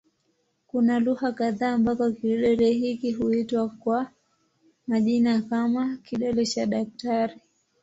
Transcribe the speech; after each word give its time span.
Kuna 0.67 0.99
lugha 0.99 1.31
kadha 1.31 1.71
ambako 1.71 2.11
kidole 2.11 2.71
hiki 2.71 3.11
huitwa 3.11 3.69
kwa 3.69 4.11
majina 4.87 5.41
kama 5.41 5.97
"kidole 6.03 6.45
cha 6.45 6.65
daktari". 6.65 7.41